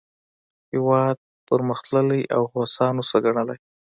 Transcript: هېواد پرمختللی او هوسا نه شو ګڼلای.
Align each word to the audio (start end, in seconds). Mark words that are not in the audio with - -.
هېواد 0.71 1.17
پرمختللی 1.47 2.21
او 2.35 2.43
هوسا 2.53 2.87
نه 2.97 3.03
شو 3.09 3.17
ګڼلای. 3.25 3.59